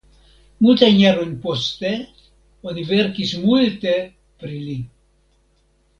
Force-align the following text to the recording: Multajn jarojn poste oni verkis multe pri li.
Multajn 0.67 0.95
jarojn 1.01 1.35
poste 1.43 1.91
oni 2.71 2.85
verkis 2.93 3.37
multe 3.45 3.95
pri 4.41 4.59
li. 4.67 4.79